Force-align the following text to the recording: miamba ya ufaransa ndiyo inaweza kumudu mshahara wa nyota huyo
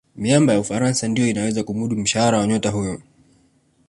miamba 0.15 0.53
ya 0.53 0.59
ufaransa 0.59 1.07
ndiyo 1.07 1.27
inaweza 1.29 1.63
kumudu 1.63 1.95
mshahara 1.95 2.37
wa 2.37 2.47
nyota 2.47 2.69
huyo 2.69 3.01